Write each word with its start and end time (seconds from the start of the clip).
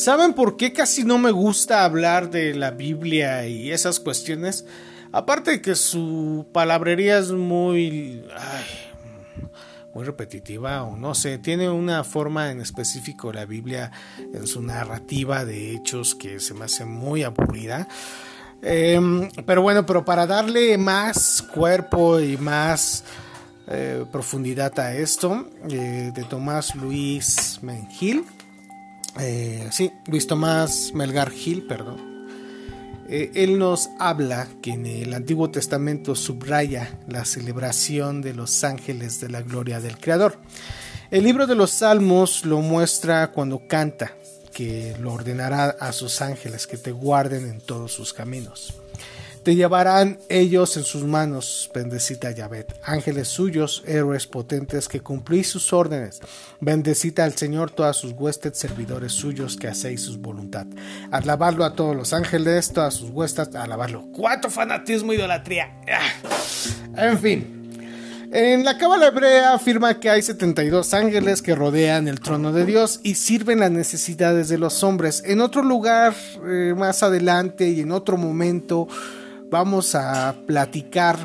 ¿Saben 0.00 0.32
por 0.32 0.56
qué 0.56 0.72
casi 0.72 1.04
no 1.04 1.18
me 1.18 1.30
gusta 1.30 1.84
hablar 1.84 2.30
de 2.30 2.54
la 2.54 2.70
Biblia 2.70 3.46
y 3.46 3.70
esas 3.70 4.00
cuestiones? 4.00 4.64
Aparte 5.12 5.50
de 5.50 5.60
que 5.60 5.74
su 5.74 6.46
palabrería 6.52 7.18
es 7.18 7.32
muy... 7.32 8.24
muy 9.92 10.04
repetitiva 10.04 10.84
o 10.84 10.96
no 10.96 11.14
sé, 11.14 11.36
tiene 11.36 11.68
una 11.68 12.02
forma 12.02 12.50
en 12.50 12.62
específico 12.62 13.30
la 13.30 13.44
Biblia 13.44 13.92
en 14.32 14.46
su 14.46 14.62
narrativa 14.62 15.44
de 15.44 15.72
hechos 15.72 16.14
que 16.14 16.40
se 16.40 16.54
me 16.54 16.64
hace 16.64 16.86
muy 16.86 17.22
aburrida. 17.22 17.86
Em, 18.62 19.28
pero 19.44 19.60
bueno, 19.60 19.84
pero 19.84 20.02
para 20.06 20.26
darle 20.26 20.78
más 20.78 21.42
cuerpo 21.42 22.20
y 22.20 22.38
más 22.38 23.04
eh, 23.66 24.06
profundidad 24.10 24.78
a 24.80 24.94
esto, 24.94 25.46
eh, 25.68 26.10
de 26.14 26.24
Tomás 26.24 26.74
Luis 26.74 27.58
Mengil, 27.60 28.24
eh, 29.18 29.68
sí, 29.72 29.92
Luis 30.06 30.26
Tomás 30.26 30.92
Melgar 30.94 31.30
Gil, 31.30 31.66
perdón. 31.66 32.10
Eh, 33.08 33.32
él 33.34 33.58
nos 33.58 33.90
habla 33.98 34.46
que 34.62 34.70
en 34.70 34.86
el 34.86 35.14
Antiguo 35.14 35.50
Testamento 35.50 36.14
subraya 36.14 36.96
la 37.08 37.24
celebración 37.24 38.22
de 38.22 38.34
los 38.34 38.62
ángeles 38.62 39.20
de 39.20 39.28
la 39.28 39.42
gloria 39.42 39.80
del 39.80 39.98
Creador. 39.98 40.38
El 41.10 41.24
libro 41.24 41.48
de 41.48 41.56
los 41.56 41.72
Salmos 41.72 42.44
lo 42.44 42.60
muestra 42.60 43.32
cuando 43.32 43.66
canta, 43.66 44.12
que 44.52 44.96
lo 45.00 45.12
ordenará 45.12 45.70
a 45.70 45.92
sus 45.92 46.22
ángeles 46.22 46.68
que 46.68 46.76
te 46.76 46.92
guarden 46.92 47.46
en 47.46 47.60
todos 47.60 47.92
sus 47.92 48.12
caminos. 48.12 48.79
Te 49.42 49.56
llevarán 49.56 50.18
ellos 50.28 50.76
en 50.76 50.84
sus 50.84 51.04
manos, 51.04 51.70
bendecita 51.74 52.30
Yahvet, 52.30 52.78
ángeles 52.82 53.28
suyos, 53.28 53.82
héroes 53.86 54.26
potentes 54.26 54.86
que 54.86 55.00
cumplís 55.00 55.48
sus 55.48 55.72
órdenes. 55.72 56.20
Bendecita 56.60 57.24
al 57.24 57.34
Señor 57.34 57.70
todas 57.70 57.96
sus 57.96 58.12
huestes, 58.12 58.58
servidores 58.58 59.12
suyos 59.12 59.56
que 59.56 59.68
hacéis 59.68 60.02
su 60.02 60.18
voluntad. 60.18 60.66
Alabarlo 61.10 61.64
a 61.64 61.74
todos 61.74 61.96
los 61.96 62.12
ángeles, 62.12 62.70
todas 62.72 62.92
sus 62.92 63.08
huestes, 63.08 63.54
alabarlo. 63.54 64.08
¡Cuánto 64.12 64.50
fanatismo, 64.50 65.14
idolatría! 65.14 65.80
Ah. 65.90 67.08
En 67.08 67.18
fin. 67.18 67.56
En 68.32 68.64
la 68.64 68.78
cábala 68.78 69.08
hebrea 69.08 69.54
afirma 69.54 69.98
que 69.98 70.08
hay 70.08 70.22
72 70.22 70.94
ángeles 70.94 71.42
que 71.42 71.56
rodean 71.56 72.06
el 72.06 72.20
trono 72.20 72.52
de 72.52 72.64
Dios 72.64 73.00
y 73.02 73.16
sirven 73.16 73.58
las 73.58 73.72
necesidades 73.72 74.48
de 74.48 74.56
los 74.56 74.84
hombres. 74.84 75.24
En 75.26 75.40
otro 75.40 75.62
lugar, 75.62 76.14
eh, 76.46 76.74
más 76.76 77.02
adelante 77.02 77.68
y 77.68 77.80
en 77.80 77.90
otro 77.90 78.16
momento, 78.16 78.86
vamos 79.50 79.94
a 79.94 80.34
platicar 80.46 81.18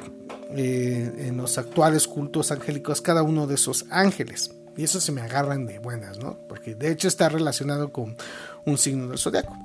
eh, 0.51 1.27
en 1.27 1.37
los 1.37 1.57
actuales 1.57 2.07
cultos 2.07 2.51
angélicos 2.51 3.01
cada 3.01 3.23
uno 3.23 3.47
de 3.47 3.55
esos 3.55 3.85
ángeles. 3.89 4.51
Y 4.77 4.83
eso 4.83 4.99
se 4.99 5.11
me 5.11 5.21
agarran 5.21 5.65
de 5.65 5.79
buenas, 5.79 6.19
¿no? 6.19 6.37
Porque 6.49 6.75
de 6.75 6.91
hecho 6.91 7.07
está 7.07 7.29
relacionado 7.29 7.93
con 7.93 8.17
un 8.65 8.77
signo 8.77 9.07
del 9.07 9.17
zodiaco. 9.17 9.57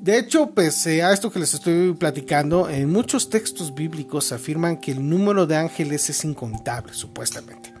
De 0.00 0.18
hecho, 0.18 0.50
pese 0.50 1.02
a 1.02 1.12
esto 1.12 1.30
que 1.30 1.38
les 1.38 1.54
estoy 1.54 1.92
platicando, 1.94 2.68
en 2.68 2.90
muchos 2.90 3.30
textos 3.30 3.74
bíblicos 3.74 4.32
afirman 4.32 4.78
que 4.78 4.92
el 4.92 5.08
número 5.08 5.46
de 5.46 5.56
ángeles 5.56 6.08
es 6.10 6.24
incontable, 6.24 6.92
supuestamente 6.92 7.74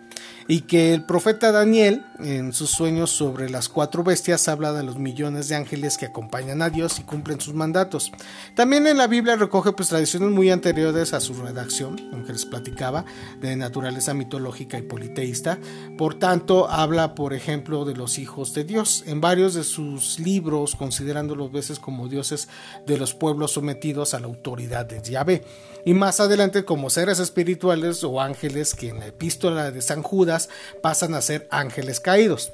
y 0.46 0.62
que 0.62 0.94
el 0.94 1.04
profeta 1.04 1.52
Daniel, 1.52 2.04
en 2.18 2.52
sus 2.52 2.70
sueños 2.70 3.10
sobre 3.10 3.48
las 3.48 3.68
cuatro 3.68 4.04
bestias, 4.04 4.48
habla 4.48 4.72
de 4.72 4.82
los 4.82 4.98
millones 4.98 5.48
de 5.48 5.56
ángeles 5.56 5.96
que 5.96 6.06
acompañan 6.06 6.60
a 6.62 6.70
Dios 6.70 6.98
y 6.98 7.02
cumplen 7.02 7.40
sus 7.40 7.54
mandatos. 7.54 8.12
También 8.54 8.86
en 8.86 8.98
la 8.98 9.06
Biblia 9.06 9.36
recoge 9.36 9.72
pues, 9.72 9.88
tradiciones 9.88 10.30
muy 10.30 10.50
anteriores 10.50 11.14
a 11.14 11.20
su 11.20 11.34
redacción, 11.34 11.96
aunque 12.12 12.32
les 12.32 12.44
platicaba, 12.44 13.04
de 13.40 13.56
naturaleza 13.56 14.12
mitológica 14.12 14.78
y 14.78 14.82
politeísta. 14.82 15.58
Por 15.96 16.18
tanto, 16.18 16.68
habla, 16.68 17.14
por 17.14 17.32
ejemplo, 17.32 17.84
de 17.84 17.94
los 17.94 18.18
hijos 18.18 18.52
de 18.54 18.64
Dios. 18.64 19.04
En 19.06 19.20
varios 19.20 19.54
de 19.54 19.64
sus 19.64 20.18
libros, 20.18 20.76
considerándolos 20.76 21.52
veces 21.52 21.78
como 21.78 22.08
dioses 22.08 22.48
de 22.86 22.98
los 22.98 23.14
pueblos 23.14 23.52
sometidos 23.52 24.14
a 24.14 24.20
la 24.20 24.26
autoridad 24.26 24.84
de 24.86 25.00
Yahvé 25.02 25.44
y 25.84 25.92
más 25.92 26.18
adelante 26.20 26.64
como 26.64 26.88
seres 26.88 27.18
espirituales 27.18 28.04
o 28.04 28.20
ángeles 28.20 28.74
que 28.74 28.88
en 28.88 29.00
la 29.00 29.06
epístola 29.08 29.70
de 29.70 29.82
San 29.82 30.02
Judas 30.02 30.33
pasan 30.82 31.14
a 31.14 31.22
ser 31.22 31.46
ángeles 31.50 32.00
caídos. 32.00 32.52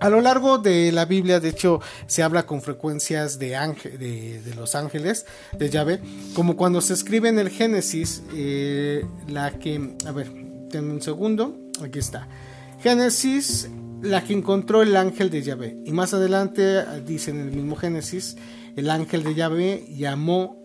A 0.00 0.10
lo 0.10 0.20
largo 0.20 0.58
de 0.58 0.92
la 0.92 1.04
Biblia, 1.04 1.40
de 1.40 1.48
hecho, 1.50 1.80
se 2.06 2.22
habla 2.22 2.44
con 2.44 2.60
frecuencias 2.60 3.38
de, 3.38 3.50
de, 3.54 4.54
los 4.54 4.74
ángeles 4.74 5.24
de 5.52 5.70
Yahvé, 5.70 6.00
como 6.34 6.56
cuando 6.56 6.80
se 6.80 6.94
escribe 6.94 7.28
en 7.28 7.38
el 7.38 7.48
Génesis, 7.48 8.22
eh, 8.34 9.06
la 9.28 9.58
que, 9.58 9.96
a 10.04 10.12
ver, 10.12 10.30
denme 10.68 10.92
un 10.92 11.00
segundo, 11.00 11.56
aquí 11.82 12.00
está. 12.00 12.28
Génesis, 12.82 13.70
la 14.02 14.22
que 14.24 14.34
encontró 14.34 14.82
el 14.82 14.96
ángel 14.96 15.30
de 15.30 15.42
Yahvé. 15.42 15.78
Y 15.86 15.92
más 15.92 16.12
adelante, 16.12 16.84
dice 17.06 17.30
en 17.30 17.40
el 17.40 17.52
mismo 17.52 17.76
Génesis, 17.76 18.36
el 18.76 18.90
ángel 18.90 19.22
de 19.22 19.34
Yahvé 19.34 19.86
llamó 19.88 20.60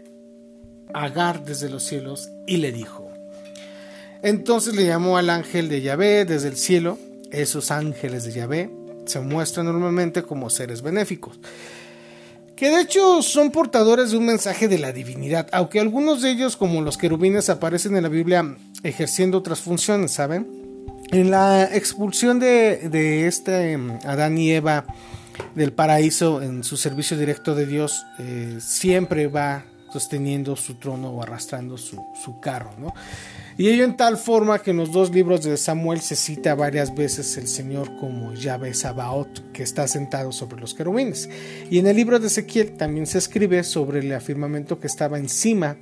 Agar 0.92 1.46
desde 1.46 1.70
los 1.70 1.84
cielos 1.84 2.30
y 2.48 2.58
le 2.58 2.72
dijo. 2.72 3.09
Entonces 4.22 4.76
le 4.76 4.86
llamó 4.86 5.18
al 5.18 5.30
ángel 5.30 5.70
de 5.70 5.82
Yahvé 5.82 6.26
desde 6.26 6.50
el 6.50 6.58
cielo. 6.58 6.98
Esos 7.32 7.72
ángeles 7.72 8.24
de 8.26 8.32
Yahvé 8.32 8.70
se 9.06 9.20
muestran 9.20 9.66
normalmente 9.66 10.24
como 10.24 10.50
seres 10.50 10.82
benéficos, 10.82 11.40
que 12.56 12.70
de 12.70 12.82
hecho 12.82 13.22
son 13.22 13.52
portadores 13.52 14.12
de 14.12 14.18
un 14.18 14.26
mensaje 14.26 14.68
de 14.68 14.78
la 14.78 14.92
divinidad, 14.92 15.48
aunque 15.52 15.80
algunos 15.80 16.22
de 16.22 16.32
ellos, 16.32 16.56
como 16.56 16.82
los 16.82 16.98
querubines, 16.98 17.50
aparecen 17.50 17.96
en 17.96 18.04
la 18.04 18.10
Biblia 18.10 18.58
ejerciendo 18.84 19.38
otras 19.38 19.62
funciones, 19.62 20.12
¿saben? 20.12 20.48
En 21.12 21.32
la 21.32 21.64
expulsión 21.64 22.40
de, 22.40 22.90
de 22.90 23.28
este 23.28 23.72
em, 23.72 23.98
Adán 24.06 24.38
y 24.38 24.52
Eva 24.52 24.86
del 25.56 25.74
paraíso 25.74 26.42
en 26.42 26.64
su 26.64 26.78
servicio 26.78 27.18
directo 27.18 27.56
de 27.56 27.66
Dios, 27.66 28.06
eh, 28.20 28.58
siempre 28.60 29.28
va 29.28 29.64
sosteniendo 29.92 30.56
su 30.56 30.76
trono 30.76 31.10
o 31.10 31.22
arrastrando 31.22 31.78
su, 31.78 32.40
carro, 32.40 32.72
¿no? 32.78 32.94
Y 33.58 33.70
ello 33.70 33.84
en 33.84 33.98
tal 33.98 34.18
forma 34.18 34.60
que 34.60 34.72
en 34.72 34.78
los 34.78 34.92
dos 34.92 35.12
libros 35.12 35.44
de 35.44 35.58
Samuel 35.58 36.00
se 36.00 36.16
cita 36.16 36.56
varias 36.56 36.96
veces 36.96 37.36
el 37.38 37.48
Señor 37.48 37.98
como 37.98 38.34
Yahvé 38.34 38.74
Sabaoth, 38.74 39.52
que 39.52 39.64
está 39.64 39.88
sentado 39.88 40.32
sobre 40.32 40.62
los 40.62 40.74
querubines. 40.74 41.30
Y 41.70 41.80
en 41.80 41.88
el 41.88 41.98
libro 41.98 42.20
de 42.20 42.28
Ezequiel 42.28 42.78
también 42.78 43.06
se 43.06 43.18
escribe 43.18 43.64
sobre 43.64 44.00
el 44.00 44.14
afirmamento 44.14 44.80
que 44.80 44.88
estaba 44.88 45.18
encima 45.18 45.76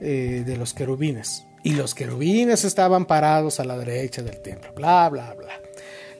eh, 0.00 0.42
de 0.44 0.56
los 0.56 0.74
querubines. 0.74 1.44
Y 1.62 1.74
los 1.74 1.94
querubines 1.94 2.64
estaban 2.64 3.04
parados 3.04 3.60
a 3.60 3.64
la 3.64 3.76
derecha 3.76 4.22
del 4.22 4.40
templo, 4.40 4.72
bla, 4.74 5.08
bla, 5.08 5.34
bla. 5.34 5.67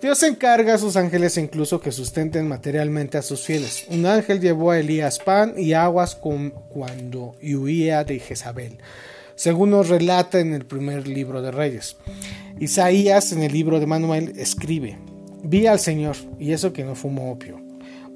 Dios 0.01 0.23
encarga 0.23 0.75
a 0.75 0.79
sus 0.79 0.97
ángeles 0.97 1.37
incluso 1.39 1.81
que 1.81 1.91
sustenten 1.91 2.47
materialmente 2.47 3.19
a 3.19 3.23
sus 3.23 3.43
fieles. 3.43 3.85
Un 3.91 4.07
ángel 4.07 4.41
llevó 4.41 4.71
a 4.71 4.79
Elías 4.79 5.19
pan 5.19 5.55
y 5.57 5.73
aguas 5.73 6.15
cuando 6.15 7.35
huía 7.43 8.05
de 8.05 8.21
Jezabel, 8.21 8.79
según 9.35 9.71
nos 9.71 9.89
relata 9.89 10.39
en 10.39 10.55
el 10.55 10.67
primer 10.67 11.09
libro 11.09 11.43
de 11.43 11.51
Reyes. 11.51 11.97
Isaías 12.61 13.33
en 13.33 13.43
el 13.43 13.53
libro 13.53 13.81
de 13.81 13.87
Manuel 13.87 14.35
escribe, 14.37 14.99
vi 15.43 15.67
al 15.67 15.81
Señor, 15.81 16.17
y 16.39 16.53
eso 16.53 16.73
que 16.73 16.85
no 16.85 16.95
fumó 16.95 17.33
opio. 17.33 17.61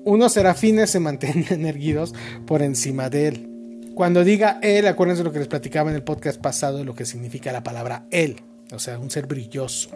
Unos 0.05 0.35
serafines 0.35 0.91
se 0.91 1.01
mantenían 1.01 1.65
erguidos 1.67 2.15
por 2.47 2.63
encima 2.63 3.11
de 3.11 3.27
él. 3.27 3.49
Cuando 3.97 4.23
diga 4.23 4.61
él, 4.63 4.87
acuérdense 4.87 5.25
lo 5.25 5.33
que 5.33 5.41
les 5.41 5.49
platicaba 5.49 5.91
en 5.91 5.97
el 5.97 6.05
podcast 6.05 6.41
pasado 6.41 6.79
de 6.79 6.85
lo 6.85 6.95
que 6.95 7.07
significa 7.07 7.53
la 7.53 7.65
palabra 7.65 8.07
él, 8.13 8.37
o 8.73 8.79
sea, 8.79 9.01
un 9.01 9.11
ser 9.11 9.27
brilloso. 9.27 9.91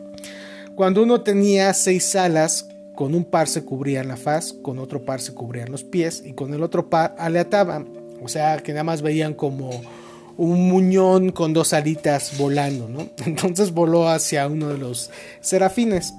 Cuando 0.76 1.02
uno 1.02 1.22
tenía 1.22 1.72
seis 1.72 2.14
alas, 2.16 2.68
con 2.94 3.14
un 3.14 3.24
par 3.24 3.48
se 3.48 3.64
cubrían 3.64 4.08
la 4.08 4.18
faz, 4.18 4.52
con 4.52 4.78
otro 4.78 5.06
par 5.06 5.22
se 5.22 5.32
cubrían 5.32 5.72
los 5.72 5.84
pies 5.84 6.22
y 6.22 6.34
con 6.34 6.52
el 6.52 6.62
otro 6.62 6.90
par 6.90 7.16
le 7.30 7.38
ataban. 7.38 7.88
O 8.22 8.28
sea, 8.28 8.58
que 8.58 8.72
nada 8.72 8.84
más 8.84 9.00
veían 9.00 9.32
como 9.32 9.70
un 10.36 10.68
muñón 10.68 11.32
con 11.32 11.54
dos 11.54 11.72
alitas 11.72 12.36
volando, 12.36 12.90
¿no? 12.90 13.08
Entonces 13.24 13.72
voló 13.72 14.06
hacia 14.10 14.46
uno 14.48 14.68
de 14.68 14.76
los 14.76 15.10
serafines. 15.40 16.12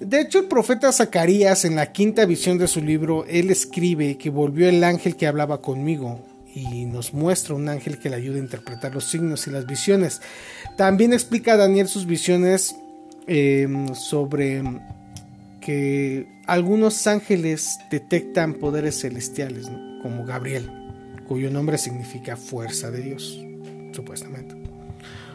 De 0.00 0.22
hecho, 0.22 0.40
el 0.40 0.46
profeta 0.46 0.90
Zacarías, 0.90 1.64
en 1.64 1.76
la 1.76 1.92
quinta 1.92 2.26
visión 2.26 2.58
de 2.58 2.66
su 2.66 2.82
libro, 2.82 3.24
él 3.28 3.50
escribe 3.50 4.18
que 4.18 4.28
volvió 4.28 4.68
el 4.68 4.82
ángel 4.82 5.14
que 5.14 5.28
hablaba 5.28 5.62
conmigo 5.62 6.18
y 6.52 6.84
nos 6.86 7.14
muestra 7.14 7.54
un 7.54 7.68
ángel 7.68 8.00
que 8.00 8.10
le 8.10 8.16
ayuda 8.16 8.38
a 8.38 8.40
interpretar 8.40 8.92
los 8.92 9.04
signos 9.04 9.46
y 9.46 9.50
las 9.50 9.66
visiones. 9.66 10.20
También 10.76 11.12
explica 11.12 11.52
a 11.52 11.56
Daniel 11.56 11.86
sus 11.86 12.06
visiones 12.06 12.74
Em, 13.28 13.92
sobre 13.94 14.62
que 15.60 16.28
algunos 16.46 17.08
ángeles 17.08 17.76
detectan 17.90 18.54
poderes 18.54 19.00
celestiales, 19.00 19.66
como 20.00 20.24
Gabriel, 20.24 20.70
cuyo 21.26 21.50
nombre 21.50 21.76
significa 21.76 22.36
fuerza 22.36 22.92
de 22.92 23.00
Dios, 23.00 23.44
supuestamente. 23.92 24.54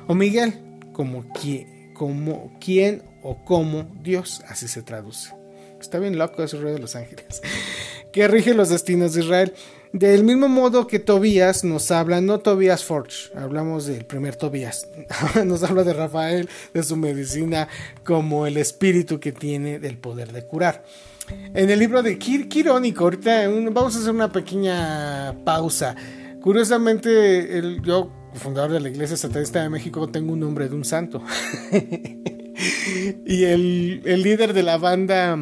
O 0.08 0.16
Miguel, 0.16 0.54
como 0.94 1.26
quien, 1.34 3.04
o 3.24 3.44
como 3.44 3.88
Dios, 4.02 4.42
así 4.48 4.70
se 4.70 4.84
traduce. 4.84 5.34
Está 5.82 6.00
bien 6.00 6.18
loco 6.18 6.44
ese 6.44 6.58
rey 6.58 6.72
de 6.72 6.80
los 6.80 6.96
ángeles, 6.96 7.42
que 8.14 8.26
rige 8.30 8.54
los 8.54 8.70
destinos 8.70 9.14
de 9.14 9.22
Israel. 9.22 9.54
Del 9.94 10.24
mismo 10.24 10.48
modo 10.48 10.88
que 10.88 11.00
Tobías 11.00 11.66
nos 11.66 11.92
habla, 11.92 12.22
no 12.22 12.40
Tobías 12.40 12.86
Forge, 12.86 13.30
hablamos 13.36 13.88
del 13.88 14.06
primer 14.06 14.38
Tobías, 14.38 14.88
nos 15.46 15.64
habla 15.64 15.84
de 15.84 15.92
Rafael, 15.92 16.50
de 16.74 16.82
su 16.82 16.96
medicina, 16.96 17.68
como 18.06 18.48
el 18.48 18.56
espíritu 18.56 19.20
que 19.20 19.34
tiene 19.34 19.80
del 19.80 19.98
poder 19.98 20.32
de 20.32 20.46
curar. 20.46 20.86
En 21.54 21.70
el 21.70 21.78
libro 21.78 22.02
de 22.04 22.18
Kir, 22.18 22.48
irónico, 22.56 23.04
ahorita 23.04 23.50
vamos 23.72 23.96
a 23.96 24.00
hacer 24.00 24.12
una 24.12 24.32
pequeña 24.32 25.36
pausa. 25.44 25.94
Curiosamente, 26.42 27.58
el, 27.58 27.82
yo, 27.82 28.10
fundador 28.34 28.72
de 28.72 28.80
la 28.80 28.90
Iglesia 28.90 29.18
Satanista 29.18 29.62
de 29.62 29.70
México, 29.70 30.08
tengo 30.08 30.32
un 30.32 30.40
nombre 30.40 30.70
de 30.70 30.76
un 30.76 30.86
santo. 30.86 31.22
y 33.26 33.44
el, 33.44 34.04
el, 34.06 34.24
líder 34.24 34.54
de 34.54 34.64
la 34.64 34.78
banda 34.78 35.38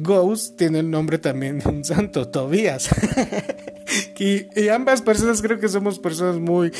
Ghost 0.00 0.56
tiene 0.56 0.80
el 0.80 0.90
nombre 0.90 1.18
también 1.18 1.60
de 1.60 1.68
un 1.68 1.84
santo, 1.84 2.28
Tobías. 2.28 2.88
y, 4.18 4.68
ambas 4.68 5.02
personas 5.02 5.42
creo 5.42 5.58
que 5.58 5.68
somos 5.68 5.98
personas 5.98 6.36
muy 6.36 6.72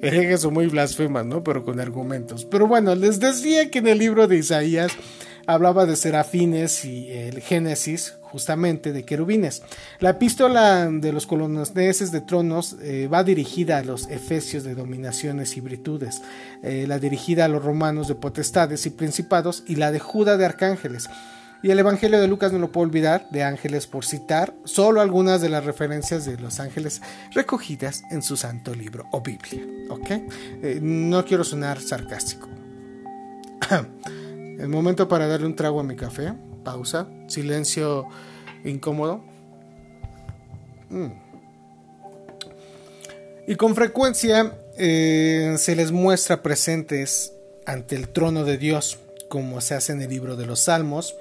herejes 0.00 0.44
o 0.44 0.50
muy 0.50 0.66
blasfemas, 0.66 1.26
¿no? 1.26 1.42
Pero 1.42 1.64
con 1.64 1.80
argumentos. 1.80 2.44
Pero 2.44 2.66
bueno, 2.66 2.94
les 2.94 3.20
decía 3.20 3.70
que 3.70 3.80
en 3.80 3.88
el 3.88 3.98
libro 3.98 4.26
de 4.26 4.36
Isaías 4.36 4.92
hablaba 5.46 5.86
de 5.86 5.96
serafines 5.96 6.84
y 6.84 7.10
el 7.10 7.40
Génesis 7.40 8.14
justamente 8.34 8.92
de 8.92 9.04
querubines. 9.04 9.62
La 10.00 10.10
epístola 10.10 10.90
de 10.90 11.12
los 11.12 11.24
colonneses 11.24 12.10
de 12.10 12.20
tronos 12.20 12.74
eh, 12.82 13.06
va 13.06 13.22
dirigida 13.22 13.78
a 13.78 13.84
los 13.84 14.08
efesios 14.10 14.64
de 14.64 14.74
dominaciones 14.74 15.56
y 15.56 15.60
virtudes, 15.60 16.20
eh, 16.64 16.86
la 16.88 16.98
dirigida 16.98 17.44
a 17.44 17.48
los 17.48 17.62
romanos 17.62 18.08
de 18.08 18.16
potestades 18.16 18.86
y 18.86 18.90
principados 18.90 19.62
y 19.68 19.76
la 19.76 19.92
de 19.92 20.00
Judá 20.00 20.36
de 20.36 20.46
arcángeles. 20.46 21.08
Y 21.64 21.70
el 21.70 21.78
Evangelio 21.78 22.20
de 22.20 22.28
Lucas 22.28 22.52
no 22.52 22.58
lo 22.58 22.70
puedo 22.70 22.86
olvidar, 22.86 23.26
de 23.30 23.42
ángeles 23.42 23.86
por 23.86 24.04
citar 24.04 24.52
solo 24.64 25.00
algunas 25.00 25.40
de 25.40 25.48
las 25.48 25.64
referencias 25.64 26.26
de 26.26 26.36
los 26.36 26.60
ángeles 26.60 27.00
recogidas 27.32 28.02
en 28.10 28.22
su 28.22 28.36
santo 28.36 28.74
libro 28.74 29.06
o 29.12 29.22
Biblia. 29.22 29.66
¿Ok? 29.88 30.10
Eh, 30.10 30.78
no 30.82 31.24
quiero 31.24 31.42
sonar 31.42 31.80
sarcástico. 31.80 32.50
El 34.04 34.68
momento 34.68 35.08
para 35.08 35.26
darle 35.26 35.46
un 35.46 35.56
trago 35.56 35.80
a 35.80 35.84
mi 35.84 35.96
café. 35.96 36.34
Pausa. 36.62 37.08
Silencio 37.28 38.08
incómodo. 38.62 39.24
Mm. 40.90 41.12
Y 43.46 43.54
con 43.56 43.74
frecuencia 43.74 44.54
eh, 44.76 45.54
se 45.56 45.74
les 45.76 45.92
muestra 45.92 46.42
presentes 46.42 47.32
ante 47.64 47.96
el 47.96 48.10
trono 48.10 48.44
de 48.44 48.58
Dios, 48.58 48.98
como 49.30 49.62
se 49.62 49.74
hace 49.74 49.92
en 49.92 50.02
el 50.02 50.10
libro 50.10 50.36
de 50.36 50.44
los 50.44 50.60
Salmos, 50.60 51.14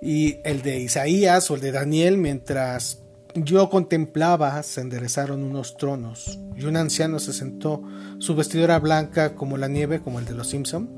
y 0.00 0.36
el 0.44 0.62
de 0.62 0.80
Isaías 0.80 1.50
o 1.50 1.54
el 1.54 1.60
de 1.60 1.72
Daniel, 1.72 2.18
mientras 2.18 3.02
yo 3.34 3.68
contemplaba, 3.70 4.62
se 4.62 4.80
enderezaron 4.80 5.42
unos 5.42 5.76
tronos, 5.76 6.38
y 6.56 6.64
un 6.64 6.76
anciano 6.76 7.18
se 7.18 7.32
sentó, 7.32 7.82
su 8.18 8.34
vestidura 8.34 8.78
blanca 8.78 9.34
como 9.34 9.56
la 9.56 9.68
nieve, 9.68 10.00
como 10.00 10.18
el 10.18 10.24
de 10.24 10.34
los 10.34 10.48
Simpson, 10.48 10.88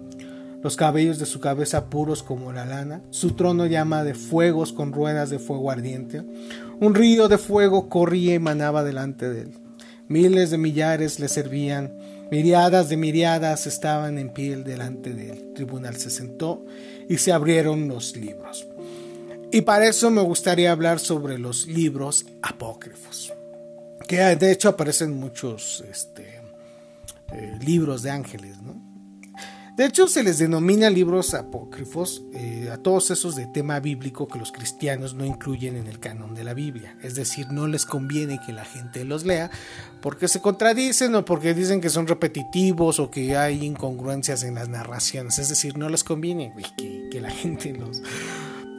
los 0.63 0.77
cabellos 0.77 1.19
de 1.19 1.27
su 1.27 1.41
cabeza 1.41 1.89
puros 1.89 2.23
como 2.23 2.53
la 2.53 2.67
lana, 2.67 3.03
su 3.11 3.33
trono 3.33 3.67
llama 3.67 4.05
de 4.05 4.15
fuegos 4.15 4.73
con 4.73 4.93
ruedas 4.93 5.31
de 5.31 5.39
fuego 5.39 5.71
ardiente, 5.71 6.23
un 6.81 6.95
río 6.95 7.29
de 7.29 7.39
fuego 7.39 7.89
corría 7.89 8.35
y 8.35 8.39
manaba 8.39 8.85
delante 8.85 9.29
de 9.29 9.43
él. 9.43 9.55
Miles 10.09 10.51
de 10.51 10.59
millares 10.59 11.21
le 11.21 11.29
servían, 11.29 11.97
miriadas 12.31 12.89
de 12.89 12.97
miriadas 12.97 13.67
estaban 13.67 14.19
en 14.19 14.31
pie 14.31 14.57
delante 14.57 15.15
de 15.15 15.31
él. 15.31 15.39
El 15.39 15.53
tribunal 15.55 15.97
se 15.97 16.11
sentó 16.11 16.65
y 17.09 17.19
se 17.19 17.33
abrieron 17.33 17.89
los 17.89 18.17
libros. 18.17 18.67
Y 19.53 19.63
para 19.63 19.89
eso 19.89 20.11
me 20.13 20.23
gustaría 20.23 20.71
hablar 20.71 21.01
sobre 21.01 21.37
los 21.37 21.67
libros 21.67 22.25
apócrifos, 22.41 23.33
que 24.07 24.19
de 24.19 24.53
hecho 24.53 24.69
aparecen 24.69 25.19
muchos 25.19 25.83
este, 25.91 26.41
eh, 27.33 27.59
libros 27.61 28.03
de 28.03 28.11
ángeles, 28.13 28.59
De 29.77 29.87
hecho, 29.87 30.07
se 30.07 30.23
les 30.23 30.39
denomina 30.39 30.89
libros 30.89 31.35
apócrifos 31.35 32.23
eh, 32.35 32.69
a 32.71 32.77
todos 32.77 33.11
esos 33.11 33.35
de 33.35 33.47
tema 33.47 33.81
bíblico 33.81 34.29
que 34.29 34.39
los 34.39 34.53
cristianos 34.53 35.15
no 35.15 35.25
incluyen 35.25 35.75
en 35.77 35.87
el 35.87 35.99
canon 35.99 36.35
de 36.35 36.45
la 36.45 36.55
Biblia. 36.55 36.97
Es 37.03 37.15
decir, 37.15 37.51
no 37.51 37.67
les 37.67 37.87
conviene 37.87 38.41
que 38.45 38.53
la 38.53 38.65
gente 38.65 39.05
los 39.05 39.25
lea 39.25 39.51
porque 40.01 40.29
se 40.29 40.41
contradicen 40.41 41.15
o 41.15 41.25
porque 41.25 41.55
dicen 41.55 41.81
que 41.81 41.89
son 41.89 42.07
repetitivos 42.07 43.01
o 43.01 43.11
que 43.11 43.37
hay 43.37 43.65
incongruencias 43.65 44.45
en 44.45 44.55
las 44.55 44.69
narraciones. 44.69 45.39
Es 45.39 45.49
decir, 45.49 45.79
no 45.79 45.89
les 45.89 46.05
conviene 46.05 46.53
que 47.11 47.21
la 47.21 47.31
gente 47.31 47.73
los, 47.73 48.03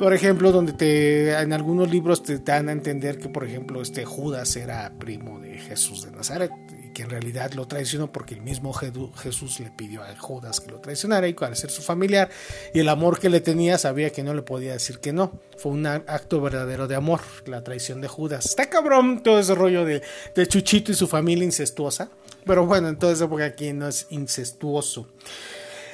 por 0.02 0.16
ejemplo, 0.16 0.52
donde 0.52 0.74
te 0.74 1.32
en 1.32 1.54
algunos 1.54 1.92
libros 1.92 2.24
te 2.24 2.40
dan 2.40 2.70
a 2.70 2.72
entender 2.72 3.20
que, 3.20 3.30
por 3.30 3.44
ejemplo, 3.44 3.84
este 3.84 4.04
Judas 4.04 4.56
era 4.56 4.92
primo 4.98 5.40
de 5.40 5.60
Jesús 5.60 6.04
de 6.04 6.12
Nazaret 6.12 6.50
y 6.84 6.90
que 6.90 7.04
en 7.04 7.12
realidad 7.12 7.52
lo 7.54 7.68
traicionó 7.68 8.12
porque 8.12 8.34
el 8.34 8.42
mismo 8.42 8.74
Jesús 8.74 9.60
le 9.60 9.70
pidió 9.70 10.02
a 10.02 10.18
Judas 10.18 10.60
que 10.60 10.72
lo 10.72 10.80
traicionara 10.80 11.28
y 11.28 11.36
al 11.40 11.56
ser 11.56 11.70
su 11.70 11.84
familiar 11.84 12.32
y 12.74 12.80
el 12.80 12.90
amor 12.90 13.20
que 13.20 13.30
le 13.30 13.42
tenía 13.42 13.78
sabía 13.78 14.10
que 14.10 14.24
no 14.24 14.34
le 14.34 14.42
podía 14.42 14.74
decir 14.74 14.98
que 14.98 15.14
no. 15.14 15.40
Fue 15.60 15.72
un 15.72 15.86
acto 15.86 16.42
verdadero 16.42 16.88
de 16.88 16.96
amor, 16.96 17.20
la 17.46 17.64
traición 17.64 18.02
de 18.02 18.08
Judas. 18.08 18.48
Está 18.48 18.72
cabrón 18.72 19.22
todo 19.22 19.38
ese 19.38 19.54
rollo 19.54 19.86
de, 19.86 20.02
de 20.34 20.48
Chuchito 20.48 20.92
y 20.92 20.96
su 20.96 21.08
familia 21.08 21.46
incestuosa, 21.46 22.10
pero 22.44 22.66
bueno, 22.66 22.90
entonces 22.90 23.28
porque 23.28 23.46
aquí 23.46 23.72
no 23.72 23.88
es 23.88 24.08
incestuoso 24.10 25.08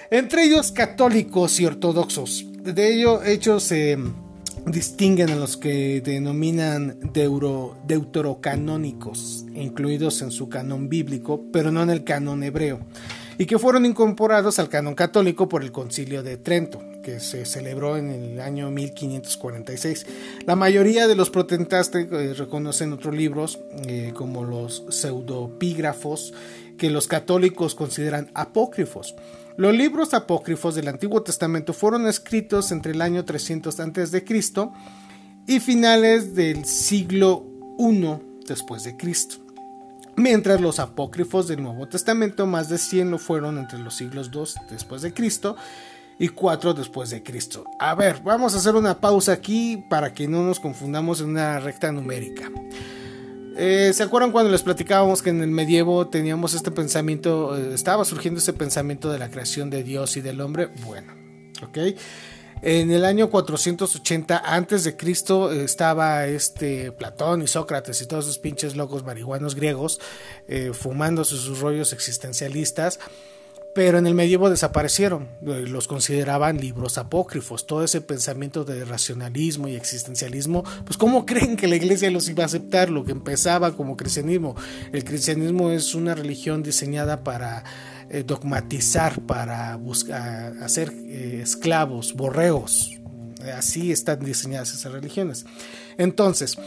entre 0.09 0.45
ellos 0.45 0.71
católicos 0.71 1.59
y 1.59 1.65
ortodoxos. 1.65 2.45
De 2.61 2.93
ello, 2.93 3.21
hechos 3.23 3.63
se 3.63 3.97
distinguen 4.65 5.29
a 5.29 5.35
los 5.35 5.57
que 5.57 6.01
denominan 6.01 6.97
deuterocanónicos, 7.13 9.45
incluidos 9.53 10.21
en 10.21 10.31
su 10.31 10.47
canon 10.49 10.89
bíblico, 10.89 11.43
pero 11.51 11.71
no 11.71 11.83
en 11.83 11.89
el 11.89 12.03
canon 12.03 12.43
hebreo, 12.43 12.79
y 13.37 13.45
que 13.45 13.59
fueron 13.59 13.85
incorporados 13.85 14.59
al 14.59 14.67
canon 14.69 14.95
católico 14.95 15.47
por 15.47 15.63
el 15.63 15.71
Concilio 15.71 16.23
de 16.23 16.35
Trento, 16.37 16.83
que 17.03 17.19
se 17.21 17.45
celebró 17.45 17.95
en 17.95 18.09
el 18.09 18.41
año 18.41 18.69
1546. 18.69 20.05
La 20.45 20.57
mayoría 20.57 21.07
de 21.07 21.15
los 21.15 21.29
protestantes 21.29 22.09
eh, 22.11 22.33
reconocen 22.33 22.91
otros 22.91 23.15
libros, 23.15 23.59
eh, 23.85 24.11
como 24.13 24.43
los 24.43 24.83
pseudopígrafos, 24.89 26.33
que 26.77 26.89
los 26.89 27.07
católicos 27.07 27.75
consideran 27.75 28.29
apócrifos. 28.33 29.15
Los 29.57 29.73
libros 29.73 30.13
apócrifos 30.13 30.75
del 30.75 30.87
Antiguo 30.87 31.23
Testamento 31.23 31.73
fueron 31.73 32.05
escritos 32.05 32.71
entre 32.71 32.91
el 32.91 33.01
año 33.01 33.25
300 33.25 33.79
a.C. 33.79 34.23
y 35.47 35.59
finales 35.59 36.35
del 36.35 36.63
siglo 36.63 37.43
I 37.79 38.43
después 38.47 38.83
de 38.83 38.95
Cristo. 38.95 39.37
Mientras 40.15 40.61
los 40.61 40.77
apócrifos 40.77 41.47
del 41.47 41.63
Nuevo 41.63 41.87
Testamento, 41.87 42.45
más 42.45 42.69
de 42.69 42.77
100 42.77 43.09
lo 43.09 43.17
fueron 43.17 43.57
entre 43.57 43.79
los 43.79 43.95
siglos 43.95 44.29
II 44.31 44.43
después 44.69 45.01
de 45.01 45.11
Cristo 45.11 45.55
y 46.19 46.27
4 46.29 46.75
después 46.75 47.09
de 47.09 47.23
Cristo. 47.23 47.65
A 47.79 47.95
ver, 47.95 48.21
vamos 48.23 48.53
a 48.53 48.57
hacer 48.57 48.75
una 48.75 48.99
pausa 48.99 49.31
aquí 49.31 49.83
para 49.89 50.13
que 50.13 50.27
no 50.27 50.43
nos 50.43 50.59
confundamos 50.59 51.19
en 51.19 51.29
una 51.29 51.59
recta 51.59 51.91
numérica. 51.91 52.51
Eh, 53.59 53.91
¿Se 53.91 54.03
acuerdan 54.03 54.31
cuando 54.31 54.51
les 54.51 54.61
platicábamos 54.61 55.23
que 55.23 55.31
en 55.31 55.41
el 55.41 55.49
medievo 55.49 56.07
teníamos 56.07 56.53
este 56.53 56.69
pensamiento, 56.69 57.57
eh, 57.57 57.73
estaba 57.73 58.05
surgiendo 58.05 58.39
ese 58.39 58.53
pensamiento 58.53 59.11
de 59.11 59.17
la 59.17 59.31
creación 59.31 59.71
de 59.71 59.81
Dios 59.81 60.15
y 60.15 60.21
del 60.21 60.41
hombre? 60.41 60.69
Bueno, 60.85 61.11
ok. 61.63 61.97
En 62.61 62.91
el 62.91 63.03
año 63.03 63.31
480 63.31 64.43
antes 64.45 64.83
de 64.83 64.95
Cristo 64.95 65.51
estaba 65.51 66.27
este 66.27 66.91
Platón 66.91 67.41
y 67.41 67.47
Sócrates 67.47 67.99
y 68.01 68.05
todos 68.05 68.25
esos 68.25 68.37
pinches 68.37 68.75
locos 68.75 69.03
marihuanos 69.03 69.55
griegos 69.55 69.99
eh, 70.47 70.71
fumándose 70.73 71.35
sus 71.35 71.59
rollos 71.59 71.93
existencialistas 71.93 72.99
pero 73.77 73.99
en 73.99 74.07
el 74.07 74.15
medievo 74.15 74.49
desaparecieron, 74.49 75.27
eh, 75.45 75.65
los 75.67 75.87
consideraban 75.87 76.59
libros 76.59 76.97
apócrifos, 76.97 77.67
todo 77.67 77.83
ese 77.83 78.01
pensamiento 78.01 78.65
de 78.65 78.83
racionalismo 78.85 79.67
y 79.67 79.75
existencialismo, 79.75 80.63
pues 80.83 80.97
¿cómo 80.97 81.25
creen 81.27 81.55
que 81.55 81.67
la 81.67 81.75
iglesia 81.75 82.09
los 82.09 82.27
iba 82.27 82.41
a 82.41 82.47
aceptar? 82.47 82.89
Lo 82.89 83.05
que 83.05 83.11
empezaba 83.11 83.75
como 83.75 83.95
cristianismo, 83.95 84.55
el 84.91 85.03
cristianismo 85.03 85.69
es 85.69 85.93
una 85.93 86.15
religión 86.15 86.63
diseñada 86.63 87.23
para 87.23 87.63
eh, 88.09 88.23
dogmatizar, 88.25 89.21
para 89.21 89.75
buscar, 89.75 90.55
hacer 90.63 90.91
eh, 90.91 91.41
esclavos, 91.43 92.15
borreos, 92.15 92.97
así 93.55 93.91
están 93.91 94.25
diseñadas 94.25 94.73
esas 94.73 94.91
religiones. 94.91 95.45
Entonces, 95.99 96.57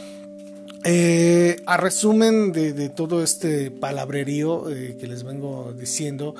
a 1.65 1.77
resumen 1.77 2.53
de, 2.53 2.87
todo 2.87 3.21
este 3.21 3.69
palabrerío 3.69 4.63
que 4.97 5.07
les 5.07 5.23
vengo 5.23 5.75
diciendo, 5.77 6.35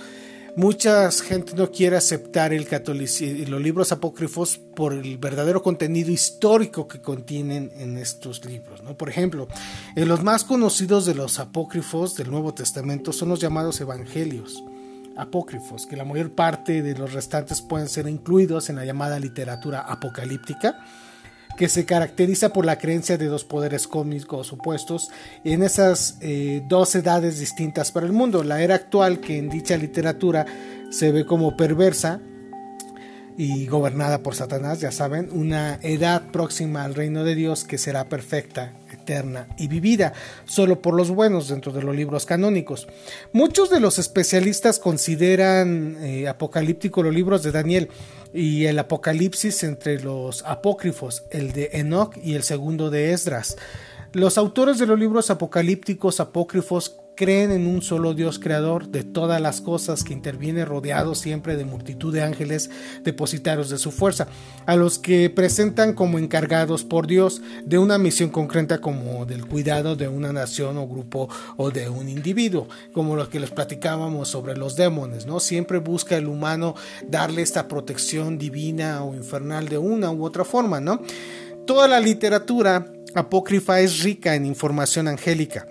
Mucha 0.55 1.09
gente 1.11 1.53
no 1.55 1.71
quiere 1.71 1.95
aceptar 1.95 2.51
el 2.53 2.67
catolicismo 2.67 3.49
los 3.49 3.61
libros 3.61 3.91
apócrifos 3.93 4.59
por 4.75 4.91
el 4.91 5.17
verdadero 5.17 5.63
contenido 5.63 6.11
histórico 6.11 6.89
que 6.89 7.01
contienen 7.01 7.71
en 7.77 7.97
estos 7.97 8.43
libros. 8.43 8.83
¿no? 8.83 8.97
Por 8.97 9.07
ejemplo, 9.09 9.47
en 9.95 10.09
los 10.09 10.23
más 10.23 10.43
conocidos 10.43 11.05
de 11.05 11.15
los 11.15 11.39
apócrifos 11.39 12.15
del 12.15 12.29
Nuevo 12.29 12.53
Testamento 12.53 13.13
son 13.13 13.29
los 13.29 13.39
llamados 13.39 13.79
evangelios 13.79 14.61
apócrifos, 15.15 15.85
que 15.85 15.95
la 15.95 16.05
mayor 16.05 16.31
parte 16.31 16.81
de 16.81 16.97
los 16.97 17.13
restantes 17.13 17.61
pueden 17.61 17.87
ser 17.87 18.07
incluidos 18.07 18.69
en 18.69 18.75
la 18.75 18.85
llamada 18.85 19.19
literatura 19.19 19.81
apocalíptica 19.81 20.83
que 21.57 21.69
se 21.69 21.85
caracteriza 21.85 22.53
por 22.53 22.65
la 22.65 22.77
creencia 22.77 23.17
de 23.17 23.27
dos 23.27 23.43
poderes 23.43 23.87
cósmicos 23.87 24.51
opuestos 24.53 25.09
en 25.43 25.63
esas 25.63 26.17
eh, 26.21 26.61
dos 26.67 26.95
edades 26.95 27.39
distintas 27.39 27.91
para 27.91 28.05
el 28.05 28.13
mundo. 28.13 28.43
La 28.43 28.61
era 28.61 28.75
actual, 28.75 29.19
que 29.19 29.37
en 29.37 29.49
dicha 29.49 29.77
literatura 29.77 30.45
se 30.89 31.11
ve 31.11 31.25
como 31.25 31.55
perversa, 31.55 32.19
y 33.37 33.65
gobernada 33.65 34.21
por 34.21 34.35
Satanás, 34.35 34.81
ya 34.81 34.91
saben, 34.91 35.29
una 35.31 35.79
edad 35.81 36.21
próxima 36.31 36.83
al 36.83 36.95
reino 36.95 37.23
de 37.23 37.33
Dios 37.33 37.63
que 37.63 37.77
será 37.77 38.09
perfecta, 38.09 38.73
eterna 38.91 39.47
y 39.57 39.67
vivida 39.67 40.13
solo 40.45 40.81
por 40.81 40.93
los 40.93 41.09
buenos 41.09 41.47
dentro 41.47 41.71
de 41.71 41.81
los 41.81 41.95
libros 41.95 42.25
canónicos. 42.25 42.87
Muchos 43.33 43.69
de 43.69 43.79
los 43.79 43.99
especialistas 43.99 44.79
consideran 44.79 45.97
eh, 46.01 46.27
apocalíptico 46.27 47.03
los 47.03 47.15
libros 47.15 47.41
de 47.41 47.51
Daniel 47.51 47.89
y 48.33 48.65
el 48.65 48.79
Apocalipsis 48.79 49.63
entre 49.63 49.99
los 49.99 50.43
apócrifos, 50.45 51.23
el 51.29 51.51
de 51.51 51.69
Enoch 51.73 52.15
y 52.23 52.35
el 52.35 52.43
segundo 52.43 52.89
de 52.89 53.11
Esdras. 53.11 53.57
Los 54.13 54.37
autores 54.37 54.77
de 54.77 54.87
los 54.87 54.99
libros 54.99 55.29
apocalípticos 55.29 56.19
apócrifos 56.19 57.00
creen 57.15 57.51
en 57.51 57.67
un 57.67 57.81
solo 57.81 58.13
Dios 58.13 58.39
creador 58.39 58.87
de 58.87 59.03
todas 59.03 59.41
las 59.41 59.61
cosas 59.61 60.03
que 60.03 60.13
interviene 60.13 60.65
rodeado 60.65 61.15
siempre 61.15 61.55
de 61.55 61.65
multitud 61.65 62.13
de 62.13 62.23
ángeles 62.23 62.69
depositarios 63.03 63.69
de 63.69 63.77
su 63.77 63.91
fuerza, 63.91 64.27
a 64.65 64.75
los 64.75 64.99
que 64.99 65.29
presentan 65.29 65.93
como 65.93 66.19
encargados 66.19 66.83
por 66.83 67.07
Dios 67.07 67.41
de 67.65 67.77
una 67.77 67.97
misión 67.97 68.29
concreta 68.29 68.79
como 68.79 69.25
del 69.25 69.45
cuidado 69.45 69.95
de 69.95 70.07
una 70.07 70.33
nación 70.33 70.77
o 70.77 70.87
grupo 70.87 71.29
o 71.57 71.71
de 71.71 71.89
un 71.89 72.09
individuo, 72.09 72.67
como 72.93 73.15
lo 73.15 73.29
que 73.29 73.39
les 73.39 73.51
platicábamos 73.51 74.29
sobre 74.29 74.55
los 74.57 74.75
demonios, 74.75 75.25
¿no? 75.25 75.39
Siempre 75.39 75.79
busca 75.79 76.17
el 76.17 76.27
humano 76.27 76.75
darle 77.07 77.41
esta 77.41 77.67
protección 77.67 78.37
divina 78.37 79.03
o 79.03 79.15
infernal 79.15 79.67
de 79.67 79.77
una 79.77 80.11
u 80.11 80.25
otra 80.25 80.45
forma, 80.45 80.79
¿no? 80.79 81.01
Toda 81.65 81.87
la 81.87 81.99
literatura 81.99 82.91
apócrifa 83.13 83.79
es 83.81 84.01
rica 84.01 84.35
en 84.35 84.45
información 84.45 85.07
angélica 85.07 85.67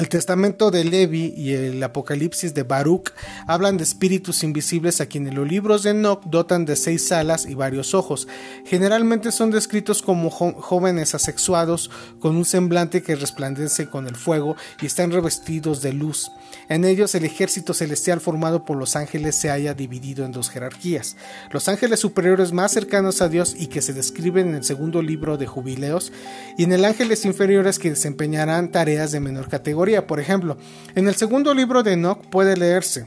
el 0.00 0.08
testamento 0.08 0.72
de 0.72 0.84
Levi 0.84 1.34
y 1.36 1.52
el 1.52 1.80
Apocalipsis 1.80 2.52
de 2.52 2.64
Baruch 2.64 3.12
hablan 3.46 3.76
de 3.76 3.84
espíritus 3.84 4.42
invisibles 4.42 5.00
a 5.00 5.06
quienes 5.06 5.34
los 5.34 5.46
libros 5.46 5.84
de 5.84 5.90
Enoch 5.90 6.24
dotan 6.24 6.64
de 6.64 6.74
seis 6.74 7.12
alas 7.12 7.46
y 7.46 7.54
varios 7.54 7.94
ojos. 7.94 8.26
Generalmente 8.64 9.30
son 9.30 9.52
descritos 9.52 10.02
como 10.02 10.30
jóvenes 10.30 11.14
asexuados 11.14 11.92
con 12.18 12.34
un 12.34 12.44
semblante 12.44 13.04
que 13.04 13.14
resplandece 13.14 13.86
con 13.86 14.08
el 14.08 14.16
fuego 14.16 14.56
y 14.82 14.86
están 14.86 15.12
revestidos 15.12 15.80
de 15.80 15.92
luz. 15.92 16.32
En 16.68 16.84
ellos 16.84 17.14
el 17.14 17.24
ejército 17.24 17.72
celestial 17.72 18.20
formado 18.20 18.64
por 18.64 18.76
los 18.76 18.96
ángeles 18.96 19.36
se 19.36 19.50
haya 19.50 19.74
dividido 19.74 20.24
en 20.24 20.32
dos 20.32 20.50
jerarquías. 20.50 21.16
Los 21.52 21.68
ángeles 21.68 22.00
superiores 22.00 22.52
más 22.52 22.72
cercanos 22.72 23.22
a 23.22 23.28
Dios 23.28 23.54
y 23.56 23.68
que 23.68 23.82
se 23.82 23.92
describen 23.92 24.48
en 24.48 24.54
el 24.56 24.64
segundo 24.64 25.02
libro 25.02 25.36
de 25.36 25.46
Jubileos 25.46 26.12
y 26.58 26.64
en 26.64 26.72
el 26.72 26.84
ángeles 26.84 27.24
inferiores 27.24 27.78
que 27.78 27.90
desempeñarán 27.90 28.72
tareas 28.72 29.12
de 29.12 29.20
menor 29.20 29.48
categoría 29.48 29.83
por 30.06 30.20
ejemplo, 30.20 30.56
en 30.94 31.08
el 31.08 31.14
segundo 31.14 31.52
libro 31.54 31.82
de 31.82 31.92
Enoch 31.92 32.20
puede 32.30 32.56
leerse, 32.56 33.06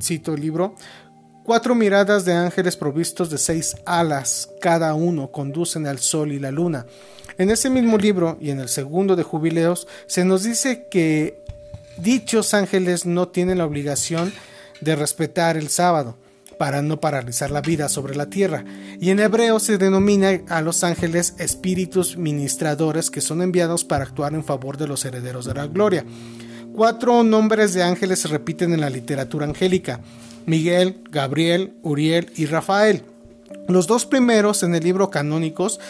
cito 0.00 0.34
el 0.34 0.40
libro, 0.40 0.74
Cuatro 1.42 1.74
miradas 1.74 2.24
de 2.24 2.34
ángeles 2.34 2.76
provistos 2.76 3.30
de 3.30 3.38
seis 3.38 3.74
alas, 3.86 4.50
cada 4.60 4.94
uno 4.94 5.32
conducen 5.32 5.86
al 5.86 5.98
sol 5.98 6.32
y 6.32 6.38
la 6.38 6.50
luna. 6.50 6.86
En 7.38 7.50
ese 7.50 7.70
mismo 7.70 7.96
libro 7.96 8.36
y 8.40 8.50
en 8.50 8.60
el 8.60 8.68
segundo 8.68 9.16
de 9.16 9.22
Jubileos 9.22 9.88
se 10.06 10.24
nos 10.24 10.44
dice 10.44 10.86
que 10.90 11.42
dichos 11.96 12.54
ángeles 12.54 13.06
no 13.06 13.28
tienen 13.28 13.58
la 13.58 13.64
obligación 13.64 14.32
de 14.80 14.94
respetar 14.94 15.56
el 15.56 15.70
sábado 15.70 16.16
para 16.60 16.82
no 16.82 17.00
paralizar 17.00 17.50
la 17.50 17.62
vida 17.62 17.88
sobre 17.88 18.14
la 18.14 18.28
tierra. 18.28 18.66
Y 19.00 19.08
en 19.08 19.18
hebreo 19.18 19.58
se 19.60 19.78
denomina 19.78 20.42
a 20.50 20.60
los 20.60 20.84
ángeles 20.84 21.34
espíritus 21.38 22.18
ministradores 22.18 23.10
que 23.10 23.22
son 23.22 23.40
enviados 23.40 23.82
para 23.82 24.04
actuar 24.04 24.34
en 24.34 24.44
favor 24.44 24.76
de 24.76 24.86
los 24.86 25.06
herederos 25.06 25.46
de 25.46 25.54
la 25.54 25.66
gloria. 25.68 26.04
Cuatro 26.74 27.22
nombres 27.22 27.72
de 27.72 27.82
ángeles 27.82 28.18
se 28.18 28.28
repiten 28.28 28.74
en 28.74 28.82
la 28.82 28.90
literatura 28.90 29.46
angélica. 29.46 30.00
Miguel, 30.44 31.02
Gabriel, 31.10 31.72
Uriel 31.80 32.30
y 32.36 32.44
Rafael. 32.44 33.04
Los 33.66 33.86
dos 33.86 34.04
primeros 34.04 34.62
en 34.62 34.74
el 34.74 34.84
libro 34.84 35.08
canónicos 35.08 35.80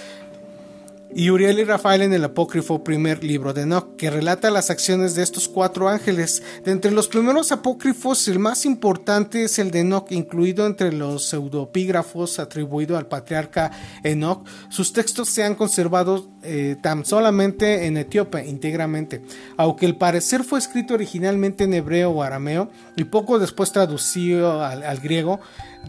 y 1.14 1.31
Uriel 1.31 1.59
y 1.59 1.64
Rafael 1.64 2.02
en 2.02 2.12
el 2.12 2.25
apócrifo 2.25 2.85
primer 2.85 3.25
libro 3.25 3.52
de 3.52 3.62
Enoch, 3.62 3.97
que 3.97 4.11
relata 4.11 4.50
las 4.50 4.71
acciones 4.71 5.14
de 5.14 5.23
estos 5.23 5.49
cuatro 5.49 5.88
ángeles. 5.88 6.43
De 6.64 6.71
entre 6.71 6.93
los 6.93 7.09
primeros 7.09 7.52
apócrifos, 7.52 8.29
el 8.29 8.38
más 8.38 8.64
importante 8.64 9.45
es 9.45 9.59
el 9.59 9.71
de 9.71 9.81
Enoch, 9.81 10.11
incluido 10.12 10.67
entre 10.67 10.93
los 10.93 11.25
pseudopígrafos 11.25 12.38
atribuido 12.38 12.97
al 12.97 13.09
patriarca 13.09 13.71
Enoch. 14.05 14.47
Sus 14.69 14.93
textos 14.93 15.29
se 15.29 15.43
han 15.43 15.57
conservado 15.57 16.29
eh, 16.43 16.76
tan 16.81 17.05
solamente 17.05 17.87
en 17.87 17.97
etíope, 17.97 18.47
íntegramente, 18.47 19.23
aunque 19.57 19.87
el 19.87 19.97
parecer 19.97 20.45
fue 20.45 20.59
escrito 20.59 20.95
originalmente 20.95 21.64
en 21.64 21.75
hebreo 21.75 22.11
o 22.11 22.23
arameo 22.23 22.71
y 22.97 23.05
poco 23.05 23.38
después 23.38 23.73
traducido 23.73 24.62
al 24.62 25.00
griego 25.00 25.40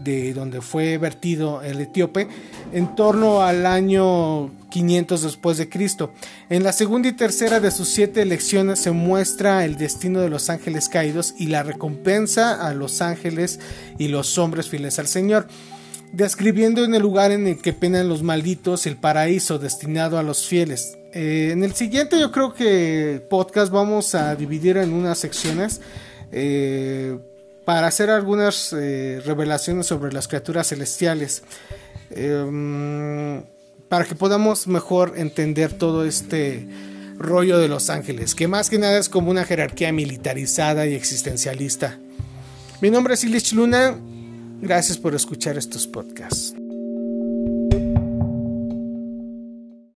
de 0.02 0.32
donde 0.34 0.60
fue 0.60 0.98
vertido 0.98 1.62
el 1.62 1.80
etíope, 1.80 2.28
en 2.72 2.94
torno 2.94 3.42
al 3.42 3.66
año 3.66 4.50
500 4.70 5.22
después 5.22 5.58
de 5.58 5.68
Cristo. 5.68 6.12
En 6.48 6.62
la 6.62 6.72
segunda 6.72 7.08
y 7.08 7.12
tercera 7.12 7.60
de 7.60 7.70
sus 7.70 7.88
siete 7.88 8.24
lecciones 8.24 8.78
se 8.78 8.90
muestra 8.90 9.64
el 9.64 9.76
destino 9.76 10.20
de 10.20 10.30
los 10.30 10.50
ángeles 10.50 10.88
caídos 10.88 11.34
y 11.38 11.46
la 11.46 11.62
recompensa 11.62 12.66
a 12.66 12.72
los 12.74 13.02
ángeles 13.02 13.60
y 13.98 14.08
los 14.08 14.38
hombres 14.38 14.68
fieles 14.68 14.98
al 14.98 15.06
Señor 15.06 15.46
describiendo 16.12 16.84
en 16.84 16.94
el 16.94 17.02
lugar 17.02 17.32
en 17.32 17.46
el 17.46 17.58
que 17.58 17.72
penan 17.72 18.08
los 18.08 18.22
malditos 18.22 18.86
el 18.86 18.96
paraíso 18.96 19.58
destinado 19.58 20.18
a 20.18 20.22
los 20.22 20.46
fieles. 20.46 20.98
Eh, 21.12 21.50
en 21.52 21.64
el 21.64 21.74
siguiente 21.74 22.18
yo 22.20 22.30
creo 22.30 22.54
que 22.54 23.22
podcast 23.28 23.72
vamos 23.72 24.14
a 24.14 24.34
dividir 24.36 24.76
en 24.76 24.92
unas 24.92 25.18
secciones 25.18 25.80
eh, 26.30 27.18
para 27.64 27.86
hacer 27.86 28.10
algunas 28.10 28.72
eh, 28.72 29.20
revelaciones 29.24 29.86
sobre 29.86 30.12
las 30.12 30.28
criaturas 30.28 30.68
celestiales, 30.68 31.42
em, 32.10 33.42
para 33.88 34.04
que 34.04 34.14
podamos 34.14 34.66
mejor 34.66 35.14
entender 35.16 35.72
todo 35.72 36.04
este 36.04 36.66
rollo 37.18 37.58
de 37.58 37.68
los 37.68 37.90
ángeles, 37.90 38.34
que 38.34 38.48
más 38.48 38.70
que 38.70 38.78
nada 38.78 38.98
es 38.98 39.08
como 39.08 39.30
una 39.30 39.44
jerarquía 39.44 39.92
militarizada 39.92 40.86
y 40.86 40.94
existencialista. 40.94 41.98
Mi 42.80 42.90
nombre 42.90 43.14
es 43.14 43.24
Ilich 43.24 43.52
Luna, 43.52 43.96
gracias 44.60 44.98
por 44.98 45.14
escuchar 45.14 45.56
estos 45.56 45.86
podcasts. 45.86 46.54